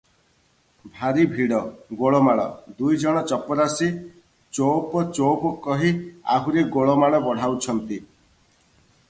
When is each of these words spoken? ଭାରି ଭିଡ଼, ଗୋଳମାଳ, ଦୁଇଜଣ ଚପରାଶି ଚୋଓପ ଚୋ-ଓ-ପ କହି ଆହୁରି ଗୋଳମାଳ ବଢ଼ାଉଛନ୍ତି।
ଭାରି 0.93 1.25
ଭିଡ଼, 1.33 1.59
ଗୋଳମାଳ, 1.99 2.45
ଦୁଇଜଣ 2.79 3.21
ଚପରାଶି 3.33 3.91
ଚୋଓପ 4.59 5.05
ଚୋ-ଓ-ପ 5.19 5.53
କହି 5.69 5.93
ଆହୁରି 6.39 6.67
ଗୋଳମାଳ 6.79 7.23
ବଢ଼ାଉଛନ୍ତି। 7.29 8.03